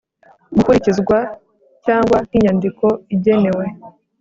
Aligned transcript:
gukurikizwa 0.55 1.17
cyangwa 1.85 2.17
nk 2.27 2.33
inyandiko 2.37 2.85
igenewe 3.15 3.65